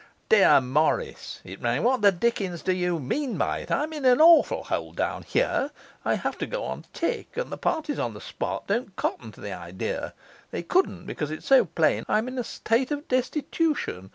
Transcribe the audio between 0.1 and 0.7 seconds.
Dear